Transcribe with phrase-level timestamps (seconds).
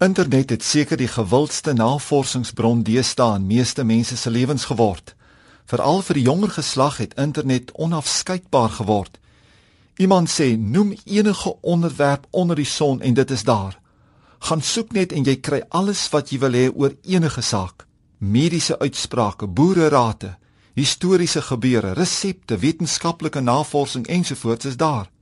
[0.00, 5.12] Internet het seker die gewildste navorsingsbron deesdae in meeste mense se lewens geword.
[5.68, 9.18] Veral vir die jonger geslag het internet onafskeidbaar geword.
[10.00, 13.76] Iemand sê noem enige onderwerp onder die son en dit is daar.
[14.38, 17.84] Gaan soek net en jy kry alles wat jy wil hê oor enige saak.
[18.18, 20.32] Mediese uitsprake, boererate,
[20.80, 25.12] historiese gebeure, resepte, wetenskaplike navorsing ensovoorts is daar.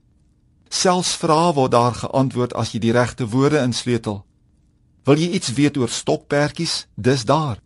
[0.70, 4.22] Selfs vrae word daar geantwoord as jy die regte woorde insleutel.
[5.08, 6.82] Wil jy iets weet oor stokperdjies?
[6.92, 7.62] Dis daar.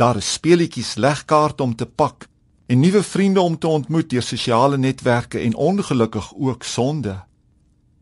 [0.00, 2.24] Daar is speletjies, legkaarte om te pak
[2.66, 7.18] en nuwe vriende om te ontmoet deur sosiale netwerke en ongelukkig ook sonde.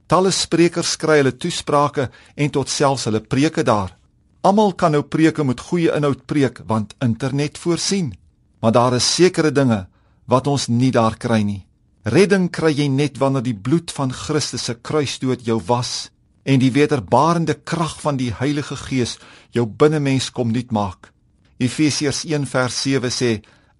[0.06, 2.06] Talle sprekers skry hulle toesprake
[2.36, 3.96] en tot selfs hulle preke daar.
[4.46, 8.14] Almal kan nou preke met goeie inhoud preek want internet voorsien.
[8.60, 9.88] Maar daar is sekere dinge
[10.30, 11.64] wat ons nie daar kry nie.
[12.06, 16.11] Redding kry jy net wanneer die bloed van Christus se kruisdood jou was
[16.42, 19.18] en die wederbarende krag van die Heilige Gees
[19.50, 21.12] jou binnemens kom nuut maak.
[21.62, 23.32] Efesiërs 1 vers 7 sê: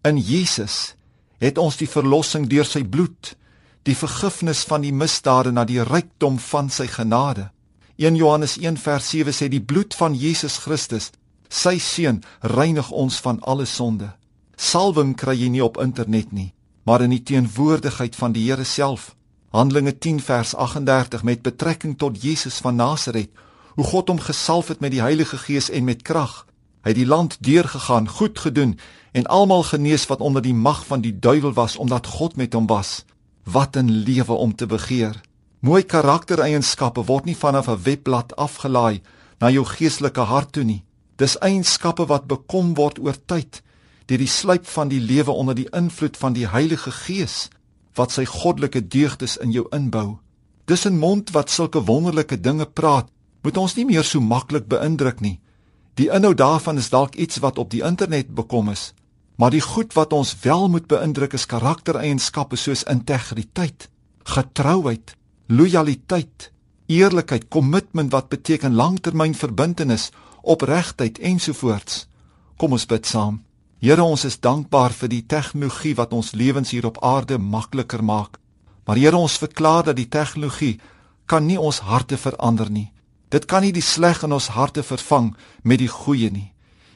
[0.07, 0.95] In Jesus
[1.43, 3.35] het ons die verlossing deur sy bloed,
[3.83, 7.51] die vergifnis van die misdade na die rykdom van sy genade.
[7.99, 11.11] 1 Johannes 1 vers 7 sê die bloed van Jesus Christus,
[11.51, 14.13] sy seun, reinig ons van alle sonde.
[14.57, 16.53] Salwing kry jy nie op internet nie,
[16.87, 19.13] maar in die teenwoordigheid van die Here self.
[19.53, 23.29] Handelinge 10 vers 38 met betrekking tot Jesus van Nasaret,
[23.75, 26.47] hoe God hom gesalf het met die Heilige Gees en met krag.
[26.81, 28.79] Hy het die land deurgegaan, goed gedoen
[29.13, 32.67] en almal genees wat onder die mag van die duiwel was omdat God met hom
[32.67, 33.05] was.
[33.45, 35.21] Wat 'n lewe om te begeer.
[35.61, 39.03] Mooi karaktereienskappe word nie vanaf 'n webblad afgelaai
[39.39, 40.85] na jou geestelike hart toe nie.
[41.17, 43.63] Dis eienskappe wat bekom word oor tyd
[44.07, 47.49] deur die sluip van die lewe onder die invloed van die Heilige Gees
[47.95, 50.19] wat sy goddelike deugdes in jou inbou.
[50.65, 53.09] Dis 'n mond wat sulke wonderlike dinge praat,
[53.43, 55.41] moet ons nie meer so maklik beïndruk nie.
[55.95, 58.95] Die inhoud daarvan is dalk iets wat op die internet bekom is,
[59.37, 63.89] maar die goed wat ons wel moet beïndruk is karaktereienskappe soos integriteit,
[64.25, 66.53] getrouheid, lojaliteit,
[66.87, 70.11] eerlikheid, kommitment wat beteken langtermynverbintenis,
[70.43, 72.07] opregtheid ensovoorts.
[72.57, 73.43] Kom ons bid saam.
[73.83, 78.37] Here, ons is dankbaar vir die tegnologie wat ons lewens hier op aarde makliker maak.
[78.87, 80.77] Maar Here, ons verklaar dat die tegnologie
[81.27, 82.93] kan nie ons harte verander nie.
[83.35, 85.33] Dit kan nie die sleg in ons harte vervang
[85.67, 86.53] met die goeie nie.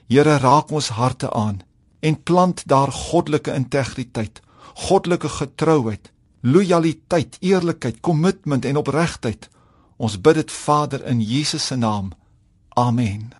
[0.06, 1.64] Here, raak ons harte aan
[2.06, 4.38] en plant daar goddelike integriteit,
[4.86, 6.12] goddelike getrouheid,
[6.47, 9.50] lojaliteit, eerlikheid, kommitment en opregtheid.
[9.98, 12.12] Ons bid dit Vader in Jesus se naam.
[12.78, 13.32] Amen.